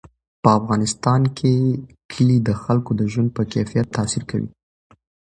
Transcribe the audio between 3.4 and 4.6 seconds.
کیفیت تاثیر کوي.